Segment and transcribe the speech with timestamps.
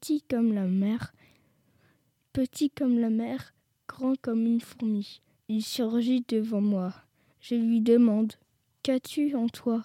[0.00, 1.12] petit comme la mer,
[2.32, 3.52] petit comme la mer,
[3.86, 5.20] grand comme une fourmi.
[5.48, 6.94] Il surgit devant moi.
[7.40, 8.32] Je lui demande
[8.82, 9.84] Qu'as-tu en toi?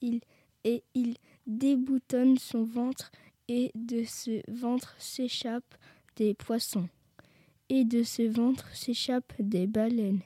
[0.00, 0.20] Il,
[0.64, 1.14] Et il
[1.46, 3.12] déboutonne son ventre,
[3.46, 5.76] et de ce ventre s'échappent
[6.16, 6.88] des poissons,
[7.68, 10.22] et de ce ventre s'échappent des baleines,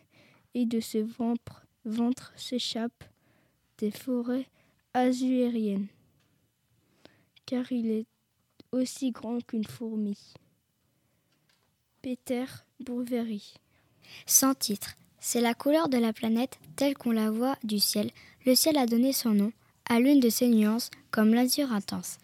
[0.55, 3.05] et de ce ventre, ventre s'échappent
[3.77, 4.47] des forêts
[4.95, 5.89] azuériennes,
[7.45, 8.07] car il est
[8.73, 10.19] aussi grand qu'une fourmi.
[12.01, 12.45] Peter
[12.81, 13.55] Bouverie.
[14.27, 14.95] Sans titre.
[15.21, 18.11] C'est la couleur de la planète telle qu'on la voit du ciel.
[18.45, 19.53] Le ciel a donné son nom
[19.89, 22.19] à l'une de ses nuances, comme l'azur intense.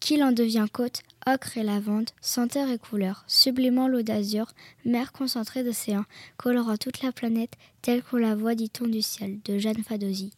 [0.00, 4.52] Qu'il en devient côte, ocre et lavande, senteur et couleur, sublimant l'eau d'azur,
[4.84, 6.04] mer concentrée d'océan,
[6.36, 10.32] colorant toute la planète telle qu'on la voit, dit-on du ciel, de Jeanne Fadosi.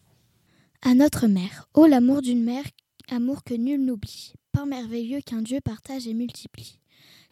[0.82, 2.64] À notre mère, ô l'amour d'une mère,
[3.08, 4.34] amour que nul n'oublie,
[4.64, 6.78] merveilleux qu'un Dieu partage et multiplie.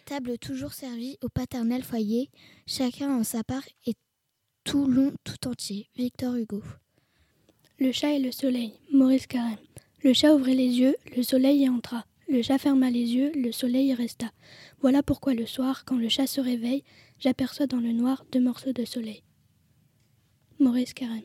[0.05, 2.29] Table toujours servie au paternel foyer,
[2.67, 3.95] chacun en sa part et
[4.65, 5.89] tout long tout entier.
[5.97, 6.63] Victor Hugo.
[7.79, 8.75] Le chat et le soleil.
[8.93, 9.57] Maurice Carême.
[10.03, 12.05] Le chat ouvrit les yeux, le soleil y entra.
[12.29, 14.31] Le chat ferma les yeux, le soleil y resta.
[14.81, 16.85] Voilà pourquoi le soir, quand le chat se réveille,
[17.19, 19.23] j'aperçois dans le noir deux morceaux de soleil.
[20.59, 21.23] Maurice Carême.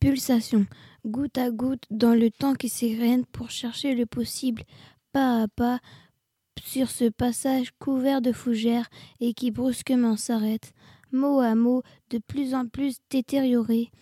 [0.00, 0.66] Pulsation,
[1.06, 4.62] goutte à goutte dans le temps qui s'égrène pour chercher le possible,
[5.14, 5.78] pas à pas,
[6.60, 8.90] sur ce passage couvert de fougères
[9.20, 10.72] et qui brusquement s'arrête,
[11.12, 13.92] mot à mot, de plus en plus détérioré,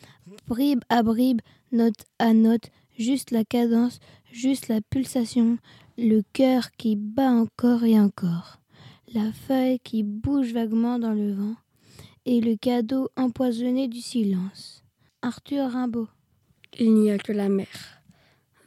[0.46, 4.00] bribe à bribe, note à note, juste la cadence,
[4.32, 5.58] juste la pulsation,
[5.98, 8.58] le cœur qui bat encore et encore,
[9.12, 11.56] la feuille qui bouge vaguement dans le vent,
[12.24, 14.82] et le cadeau empoisonné du silence.
[15.20, 16.08] Arthur Rimbaud.
[16.78, 17.68] Il n'y a que la mer.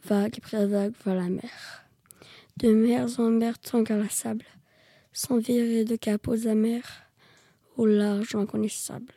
[0.04, 1.85] Vague après vague va la mer
[2.58, 4.46] de mer en mer tant sable,
[5.12, 7.02] sans virer de cap aux amers,
[7.76, 9.12] au large inconnaissable.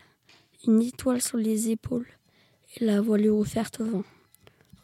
[0.67, 2.07] Une étoile sur les épaules,
[2.75, 4.03] et la voilure offerte au vent,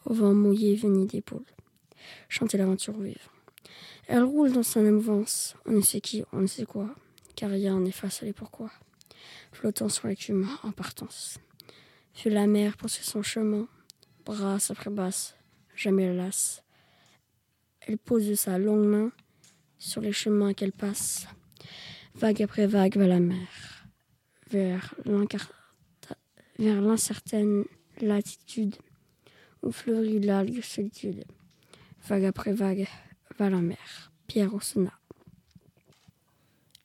[0.06, 1.44] au vent mouillé venu d'épaule.
[2.30, 3.28] Chanter l'aventure vive.
[4.08, 6.96] Elle roule dans son mouvance, on ne sait qui, on ne sait quoi,
[7.36, 8.72] car rien n'efface les pourquoi.
[9.52, 11.40] Flottant sur l'écume en partance.
[12.14, 13.68] Fut la mer poursuit son chemin,
[14.26, 15.36] brasse après basse,
[15.76, 16.65] jamais lasse
[17.88, 19.12] elle pose sa longue main
[19.78, 21.28] sur les chemins qu'elle passe.
[22.16, 23.86] Vague après vague va la mer,
[24.52, 24.96] vers
[26.58, 27.66] l'incertaine
[28.02, 28.76] latitude
[29.62, 31.26] où fleurit l'algue solitude.
[32.08, 32.88] Vague après vague
[33.38, 34.12] va la mer.
[34.28, 34.94] Pierre Ossena.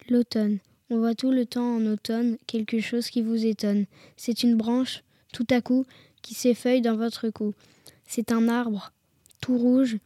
[0.08, 0.58] L'automne.
[0.90, 3.86] On voit tout le temps en automne quelque chose qui vous étonne.
[4.16, 5.86] C'est une branche, tout à coup,
[6.20, 7.54] qui s'effeuille dans votre cou.
[8.06, 8.92] C'est un arbre,
[9.40, 9.98] tout rouge,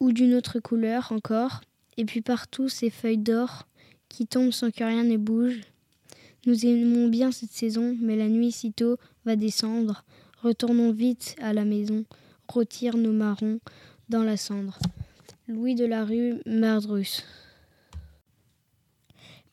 [0.00, 1.60] ou d'une autre couleur encore,
[1.96, 3.66] et puis partout ces feuilles d'or
[4.08, 5.60] qui tombent sans que rien ne bouge.
[6.46, 10.04] Nous aimons bien cette saison, mais la nuit sitôt va descendre.
[10.42, 12.04] Retournons vite à la maison,
[12.48, 13.60] rôtir nos marrons
[14.08, 14.78] dans la cendre.
[15.48, 17.24] Louis de la rue Merdrus.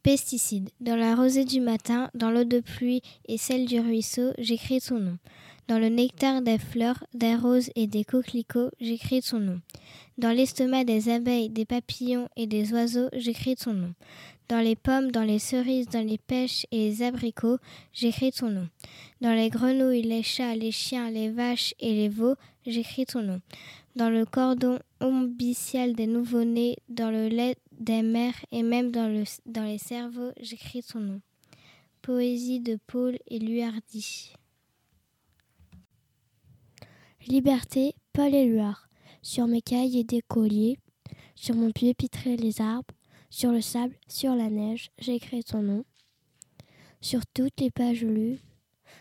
[0.04, 0.70] Pesticides.
[0.80, 5.00] Dans la rosée du matin, dans l'eau de pluie et celle du ruisseau, j'écris son
[5.00, 5.18] nom.
[5.68, 9.62] Dans le nectar des fleurs, des roses et des coquelicots, j'écris son nom.
[10.20, 13.94] Dans l'estomac des abeilles, des papillons et des oiseaux, j'écris son nom.
[14.48, 17.58] Dans les pommes, dans les cerises, dans les pêches et les abricots,
[17.94, 18.70] j'écris ton nom.
[19.22, 22.36] Dans les grenouilles, les chats, les chiens, les vaches et les veaux,
[22.68, 23.42] j'écris ton nom.
[23.96, 29.24] Dans le cordon ombilical des nouveau-nés, dans le lait des mères et même dans, le,
[29.48, 31.22] dans les cerveaux, j'écris ton nom.
[32.04, 34.32] Poésie de Paul et Luardi.
[37.28, 38.88] Liberté, Paul Éluard.
[39.24, 40.78] Sur mes cailles et des colliers,
[41.34, 42.94] sur mon pied pitré les arbres,
[43.32, 45.86] sur le sable, sur la neige, j'écris ton nom.
[47.02, 48.38] Sur toutes les pages lues,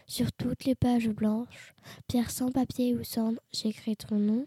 [0.06, 1.74] sur toutes les pages blanches,
[2.08, 4.46] pierre sans papier ou cendre, j'écris ton nom.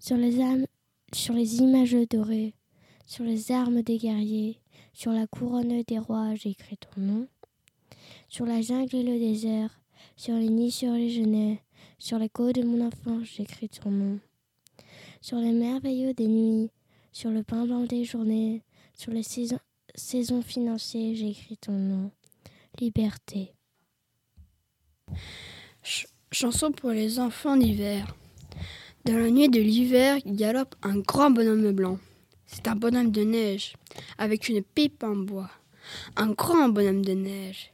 [0.00, 0.66] Sur les, âmes,
[1.14, 2.54] sur les images dorées,
[3.06, 4.60] sur les armes des guerriers,
[4.92, 7.28] sur la couronne des rois, j'écris ton nom.
[8.28, 9.80] Sur la jungle et le désert,
[10.16, 11.62] sur les nids, sur les genêts,
[11.98, 14.20] sur les côtes de mon enfant, j'écris ton nom.
[15.20, 16.70] Sur les merveilleux des nuits,
[17.12, 18.62] sur le pain blanc des journées,
[18.94, 19.58] sur les saisons,
[19.94, 22.10] saisons financières, j'écris ton nom.
[22.80, 23.52] Liberté.
[26.30, 28.14] chanson pour les enfants d'hiver.
[29.04, 31.98] Dans la nuit de l'hiver, galope un grand bonhomme blanc.
[32.46, 33.74] C'est un bonhomme de neige,
[34.18, 35.50] avec une pipe en bois.
[36.16, 37.72] Un grand bonhomme de neige,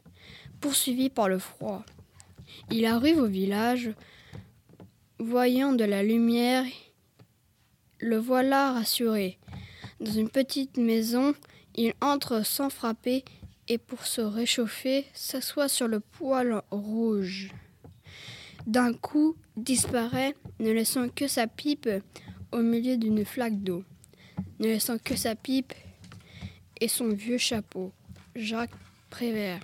[0.61, 1.85] poursuivi par le froid.
[2.71, 3.91] Il arrive au village,
[5.19, 6.65] voyant de la lumière,
[8.01, 9.39] Le voilà rassuré.
[10.01, 11.35] Dans une petite maison,
[11.75, 13.25] il entre sans frapper
[13.69, 17.51] et pour se réchauffer, s'assoit sur le poêle rouge.
[18.67, 21.89] D'un coup, disparaît, ne laissant que sa pipe
[22.53, 23.85] au milieu d'une flaque d'eau,
[24.59, 25.73] ne laissant que sa pipe
[26.81, 27.93] et son vieux chapeau.
[28.35, 28.75] Jacques
[29.11, 29.61] Prévert.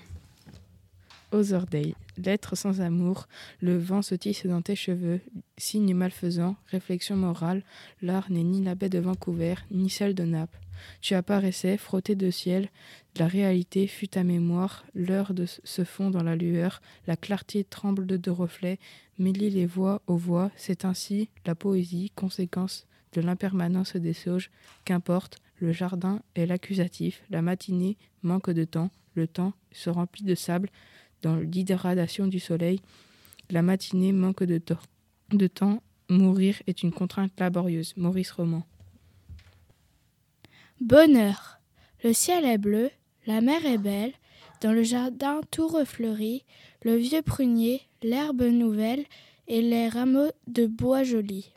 [1.33, 1.95] Other Day.
[2.17, 3.27] Lettre sans amour,
[3.61, 5.21] le vent se tisse dans tes cheveux,
[5.57, 7.63] signe malfaisant, réflexion morale,
[8.03, 10.59] l'art n'est ni la baie de Vancouver, ni celle de Naples.
[11.01, 12.69] Tu apparaissais, frotté de ciel,
[13.17, 18.07] la réalité fut ta mémoire, l'heure de se fond dans la lueur, la clarté tremble
[18.07, 18.79] de, de reflets,
[19.19, 24.51] mêlie les voix aux voix, c'est ainsi la poésie, conséquence de l'impermanence des sauges,
[24.85, 30.35] qu'importe, le jardin est l'accusatif, la matinée manque de temps, le temps se remplit de
[30.35, 30.71] sable,
[31.23, 32.81] dans l'hydratation du soleil,
[33.51, 34.79] la matinée manque de, temps.
[35.33, 37.95] de temps, mourir est une contrainte laborieuse.
[37.97, 38.65] Maurice Roman.
[40.81, 41.61] Bonheur.
[42.03, 42.91] Le ciel est bleu,
[43.27, 44.13] la mer est belle,
[44.63, 46.45] dans le jardin tout refleuri,
[46.83, 49.05] le vieux prunier, l'herbe nouvelle
[49.49, 51.53] et les rameaux de bois jolis.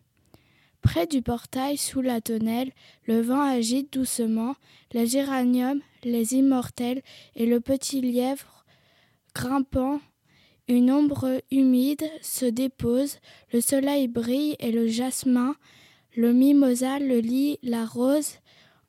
[0.81, 2.71] Près du portail, sous la tonnelle,
[3.05, 4.55] le vent agite doucement
[4.91, 7.01] les géraniums, les immortels
[7.35, 8.62] et le petit lièvre
[9.33, 9.99] grimpant.
[10.67, 13.17] Une ombre humide se dépose,
[13.51, 15.55] le soleil brille et le jasmin,
[16.15, 18.37] le mimosa, le lit, la rose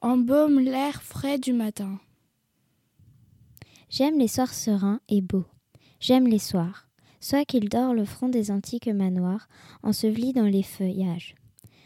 [0.04, 1.98] embaument l'air frais du matin.
[3.88, 5.46] J'aime les soirs sereins et beaux.
[5.98, 6.88] J'aime les soirs,
[7.20, 9.48] soit qu'il dort le front des antiques manoirs,
[9.82, 11.34] enseveli dans les feuillages,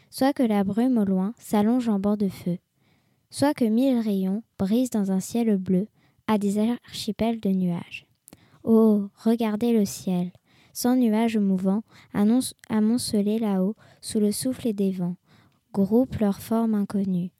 [0.09, 2.57] soit que la brume au loin s'allonge en bord de feu,
[3.29, 5.87] soit que mille rayons brisent dans un ciel bleu
[6.27, 8.08] à des archipels de nuages.
[8.63, 10.31] Oh, regardez le ciel,
[10.73, 11.83] sans nuages mouvants,
[12.13, 15.15] amoncelés là-haut, sous le souffle des vents,
[15.73, 17.31] groupent leurs formes inconnues.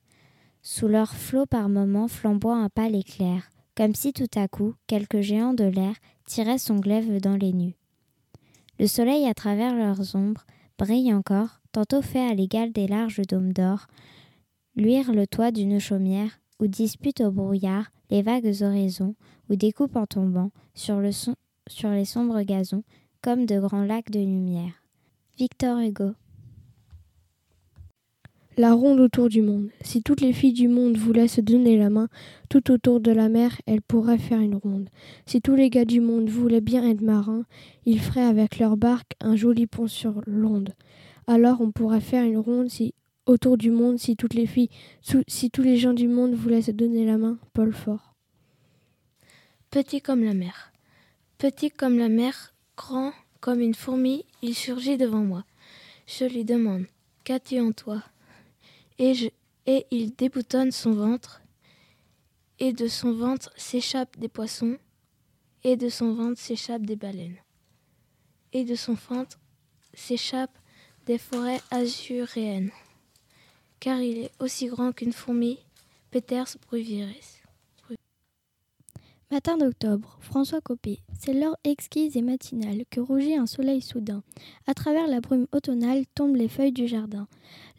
[0.61, 5.21] Sous leurs flots par moments flamboie un pâle éclair, comme si tout à coup quelque
[5.21, 5.95] géant de l'air
[6.25, 7.75] tirait son glaive dans les nues.
[8.77, 10.45] Le soleil à travers leurs ombres
[10.77, 13.87] brille encore, tantôt fait à l'égal des larges dômes d'or,
[14.75, 19.15] luire le toit d'une chaumière, ou dispute au brouillard les vagues oraisons,
[19.49, 21.35] ou découpe en tombant sur, le son,
[21.67, 22.83] sur les sombres gazons
[23.21, 24.83] comme de grands lacs de lumière.
[25.37, 26.11] Victor Hugo.
[28.57, 29.69] La ronde autour du monde.
[29.81, 32.09] Si toutes les filles du monde voulaient se donner la main,
[32.49, 34.89] tout autour de la mer, elles pourraient faire une ronde.
[35.25, 37.45] Si tous les gars du monde voulaient bien être marins,
[37.85, 40.73] ils feraient avec leur barque un joli pont sur l'onde.
[41.25, 42.93] Alors on pourrait faire une ronde si
[43.25, 44.69] autour du monde, si toutes les filles,
[45.27, 47.37] si tous les gens du monde voulaient se donner la main.
[47.53, 48.15] Paul Fort.
[49.69, 50.71] Petit comme la mer.
[51.37, 55.45] Petit comme la mer, grand comme une fourmi, il surgit devant moi.
[56.07, 56.85] Je lui demande
[57.23, 58.03] Qu'as-tu en toi?
[58.97, 59.31] Et,
[59.91, 61.41] il déboutonne son ventre,
[62.57, 64.77] et de son ventre s'échappent des poissons,
[65.63, 67.37] et de son ventre s'échappent des baleines,
[68.51, 69.39] et de son ventre
[69.93, 70.57] s'échappent
[71.05, 72.71] des forêts azuréennes,
[73.79, 75.59] car il est aussi grand qu'une fourmi,
[76.11, 77.39] Peters bruviris.
[79.31, 81.01] Matin d'octobre, François Copé.
[81.19, 84.23] C'est l'heure exquise et matinale que rougit un soleil soudain.
[84.65, 87.27] À travers la brume automnale tombent les feuilles du jardin.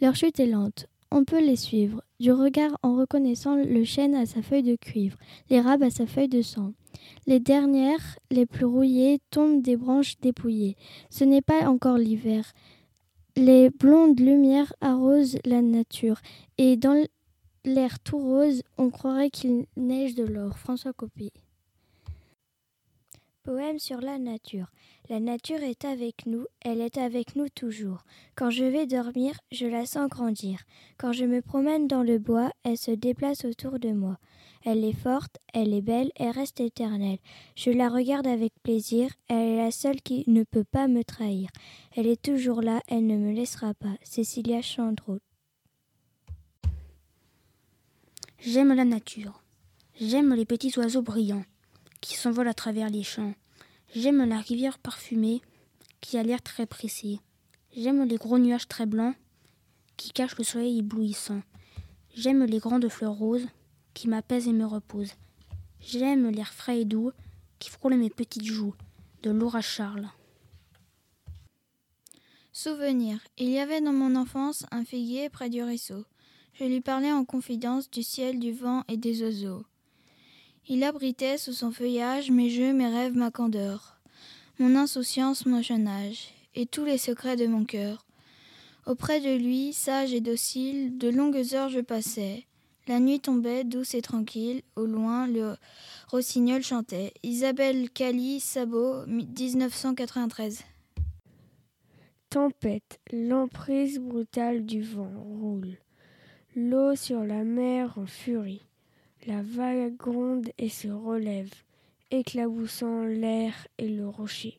[0.00, 0.86] Leur chute est lente.
[1.10, 5.18] On peut les suivre, du regard en reconnaissant le chêne à sa feuille de cuivre,
[5.50, 6.72] l'érable à sa feuille de sang.
[7.26, 10.76] Les dernières, les plus rouillées, tombent des branches dépouillées.
[11.10, 12.44] Ce n'est pas encore l'hiver.
[13.36, 16.20] Les blondes lumières arrosent la nature,
[16.58, 17.06] et dans
[17.64, 20.58] l'air tout rose, on croirait qu'il neige de l'or.
[20.58, 21.32] François Copé.
[23.42, 24.66] Poème sur la nature.
[25.08, 28.04] La nature est avec nous, elle est avec nous toujours.
[28.34, 30.60] Quand je vais dormir, je la sens grandir.
[30.98, 34.18] Quand je me promène dans le bois, elle se déplace autour de moi.
[34.62, 37.16] Elle est forte, elle est belle, elle reste éternelle.
[37.56, 41.48] Je la regarde avec plaisir, elle est la seule qui ne peut pas me trahir.
[41.96, 43.96] Elle est toujours là, elle ne me laissera pas.
[44.02, 45.18] Cécilia Chandreau.
[48.38, 49.42] J'aime la nature.
[49.98, 51.44] J'aime les petits oiseaux brillants
[52.00, 53.34] qui s'envolent à travers les champs.
[53.94, 55.42] J'aime la rivière parfumée
[56.00, 57.20] qui a l'air très pressée.
[57.76, 59.16] J'aime les gros nuages très blancs
[59.96, 61.42] qui cachent le soleil éblouissant.
[62.14, 63.46] J'aime les grandes fleurs roses
[63.94, 65.14] qui m'apaisent et me reposent.
[65.80, 67.12] J'aime l'air frais et doux
[67.58, 68.74] qui frôle mes petites joues.
[69.22, 70.08] De Laura Charles.
[72.52, 73.20] Souvenir.
[73.36, 76.04] Il y avait dans mon enfance un figuier près du ruisseau.
[76.54, 79.64] Je lui parlais en confidence du ciel, du vent et des oiseaux.
[80.72, 83.98] Il abritait sous son feuillage mes jeux, mes rêves, ma candeur,
[84.60, 88.06] mon insouciance, mon jeune âge, et tous les secrets de mon cœur.
[88.86, 92.46] Auprès de lui, sage et docile, de longues heures je passais.
[92.86, 95.56] La nuit tombait douce et tranquille, au loin le
[96.06, 97.14] rossignol chantait.
[97.24, 100.62] Isabelle Cali, Sabot, 1993.
[102.28, 105.78] Tempête, l'emprise brutale du vent roule.
[106.54, 108.69] L'eau sur la mer en furie.
[109.26, 111.52] La vague gronde et se relève,
[112.10, 114.58] éclaboussant l'air et le rocher.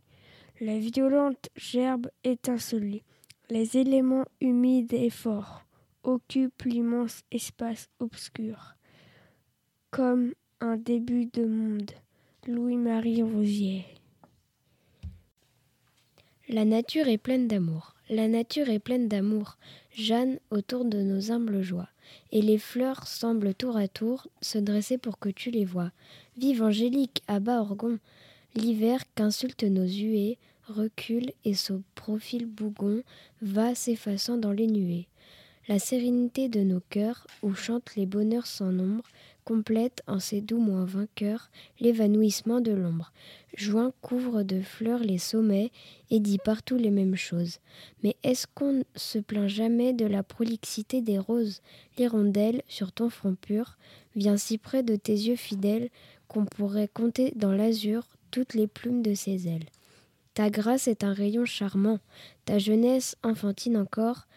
[0.59, 3.03] La violente gerbe étincelée,
[3.49, 5.65] les éléments humides et forts
[6.03, 8.75] occupent l'immense espace obscur,
[9.89, 11.91] comme un début de monde.
[12.47, 13.85] Louis-Marie Rosier.
[16.49, 17.93] La nature est pleine d'amour.
[18.11, 19.55] La nature est pleine d'amour.
[19.93, 21.87] Jeanne autour de nos humbles joies.
[22.33, 25.93] Et les fleurs semblent tour à tour se dresser pour que tu les vois.
[26.37, 27.99] Vive Angélique, à bas Orgon.
[28.53, 30.37] L'hiver qu'insultent nos huées
[30.67, 33.01] recule et son profil bougon
[33.41, 35.07] va s'effaçant dans les nuées.
[35.69, 39.05] La sérénité de nos cœurs, où chantent les bonheurs sans nombre,
[39.43, 43.11] complète en ses doux moins vainqueurs l'évanouissement de l'ombre.
[43.55, 45.71] Juin couvre de fleurs les sommets
[46.09, 47.59] et dit partout les mêmes choses.
[48.03, 51.61] Mais est-ce qu'on se plaint jamais de la prolixité des roses?
[51.97, 53.77] L'hirondelle, sur ton front pur,
[54.15, 55.89] vient si près de tes yeux fidèles
[56.27, 59.67] qu'on pourrait compter dans l'azur toutes les plumes de ses ailes.
[60.33, 61.99] Ta grâce est un rayon charmant,
[62.45, 64.27] ta jeunesse enfantine encore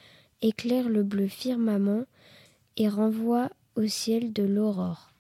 [0.43, 2.05] éclaire le bleu firmament
[2.77, 5.13] et renvoie au ciel de l'aurore.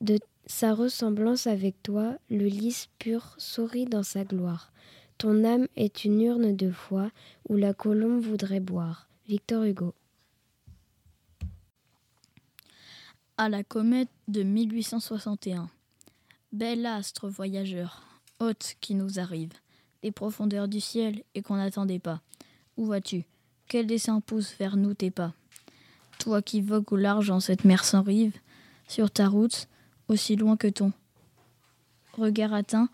[0.00, 4.72] De sa ressemblance avec toi, le lys pur sourit dans sa gloire.
[5.18, 7.10] Ton âme est une urne de foi
[7.48, 9.08] où la colombe voudrait boire.
[9.28, 9.94] Victor Hugo.
[13.36, 15.70] À la comète de 1861.
[16.52, 18.02] Bel astre voyageur,
[18.40, 19.52] hôte qui nous arrive
[20.02, 22.22] des profondeurs du ciel et qu'on n'attendait pas.
[22.76, 23.24] Où vas-tu?
[23.68, 25.34] Quel dessein pousse vers nous tes pas?
[26.20, 28.36] Toi qui vogues au large en cette mer sans rive,
[28.86, 29.68] sur ta route,
[30.08, 30.92] aussi loin que ton
[32.12, 32.90] regard atteint,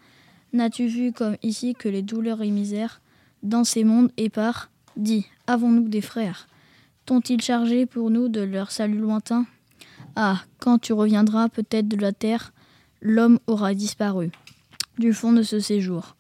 [0.53, 3.01] n'as-tu vu comme ici que les douleurs et misères,
[3.43, 6.47] dans ces mondes épars, dis, avons-nous des frères?
[7.05, 9.45] T'ont-ils chargé pour nous de leur salut lointain?
[10.15, 12.53] Ah, quand tu reviendras peut-être de la terre,
[13.03, 14.31] l'homme aura disparu
[14.99, 16.15] du fond de ce séjour.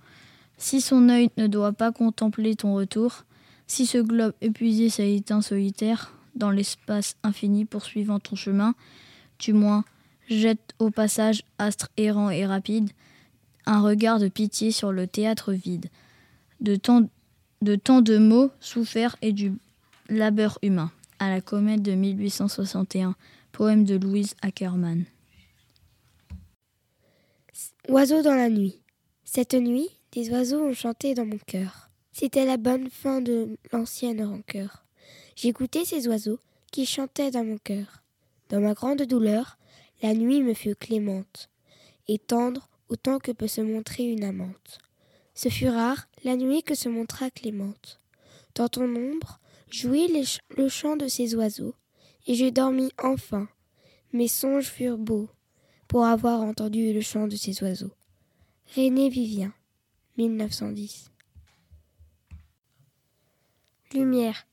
[0.58, 3.22] Si son œil ne doit pas contempler ton retour,
[3.68, 8.75] si ce globe épuisé s'est éteint solitaire dans l'espace infini poursuivant ton chemin,
[9.38, 9.85] tu moins
[10.28, 12.90] jette au passage, astre errant et rapide,
[13.66, 15.87] un regard de pitié sur le théâtre vide,
[16.61, 17.09] de tant
[17.62, 19.52] de, tant de soufferts et du
[20.09, 20.90] labeur humain.
[21.19, 23.16] À la comète de 1861,
[23.52, 25.05] poème de Louise Ackerman.
[27.88, 28.81] Oiseau dans la nuit.
[29.25, 31.88] Cette nuit, des oiseaux ont chanté dans mon cœur.
[32.12, 34.86] C'était la bonne fin de l'ancienne rancœur.
[35.37, 36.40] J'écoutais ces oiseaux
[36.73, 38.02] qui chantaient dans mon cœur.
[38.49, 39.59] Dans ma grande douleur,
[40.02, 41.50] la nuit me fut clémente
[42.09, 44.78] et tendre autant que peut se montrer une amante.
[45.35, 48.00] Ce fut rare la nuit que se montra clémente.
[48.55, 49.38] Dans ton ombre,
[49.71, 50.09] jouit
[50.57, 51.75] le chant de ces oiseaux,
[52.26, 53.47] et je dormis enfin.
[54.12, 55.28] Mes songes furent beaux
[55.88, 57.93] pour avoir entendu le chant de ces oiseaux.
[58.75, 59.52] René Vivien
[60.16, 61.11] 1910.
[63.93, 64.47] Lumière.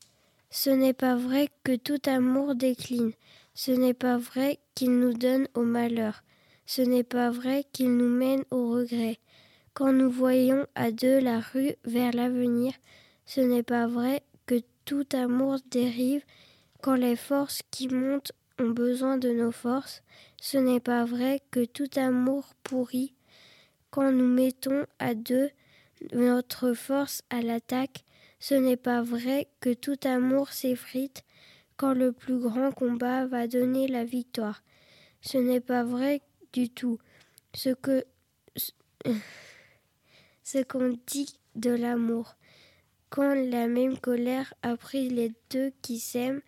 [0.55, 3.11] Ce n'est pas vrai que tout amour décline.
[3.55, 6.23] Ce n'est pas vrai qu'il nous donne au malheur.
[6.67, 9.17] Ce n'est pas vrai qu'il nous mène au regret.
[9.73, 12.71] Quand nous voyons à deux la rue vers l'avenir,
[13.25, 16.23] ce n'est pas vrai que tout amour dérive
[16.83, 20.03] quand les forces qui montent ont besoin de nos forces.
[20.39, 23.15] Ce n'est pas vrai que tout amour pourrit
[23.89, 25.49] quand nous mettons à deux
[26.11, 28.03] notre force à l'attaque,
[28.43, 31.23] ce n'est pas vrai que tout amour s'effrite
[31.77, 34.63] quand le plus grand combat va donner la victoire.
[35.21, 36.21] Ce n'est pas vrai
[36.51, 36.99] du tout.
[37.53, 38.03] Ce que
[40.43, 42.35] ce qu'on dit de l'amour.
[43.09, 46.41] Quand la même colère a pris les deux qui s'aiment,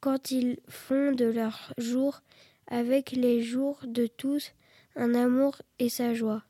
[0.00, 2.22] quand ils font de leur jour
[2.66, 4.52] avec les jours de tous
[4.94, 6.44] un amour et sa joie.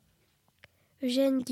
[1.02, 1.42] Eugène.